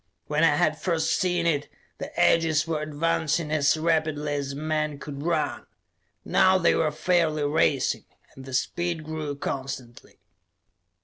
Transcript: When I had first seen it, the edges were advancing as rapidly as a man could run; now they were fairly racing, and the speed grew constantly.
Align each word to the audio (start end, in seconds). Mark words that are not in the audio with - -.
When 0.25 0.43
I 0.43 0.55
had 0.55 0.81
first 0.81 1.13
seen 1.15 1.45
it, 1.45 1.69
the 1.99 2.11
edges 2.19 2.65
were 2.65 2.81
advancing 2.81 3.51
as 3.51 3.77
rapidly 3.77 4.33
as 4.33 4.53
a 4.53 4.55
man 4.55 4.97
could 4.97 5.21
run; 5.21 5.67
now 6.25 6.57
they 6.57 6.73
were 6.73 6.89
fairly 6.91 7.43
racing, 7.45 8.05
and 8.33 8.45
the 8.45 8.53
speed 8.55 9.03
grew 9.03 9.35
constantly. 9.35 10.17